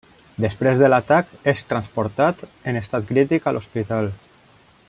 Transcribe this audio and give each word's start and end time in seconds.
Després 0.43 0.79
de 0.83 0.89
l'atac, 0.89 1.29
és 1.53 1.63
transportat 1.73 2.43
en 2.73 2.83
estat 2.83 3.09
crític 3.13 3.45
a 3.45 3.55
l'hospital. 3.59 4.15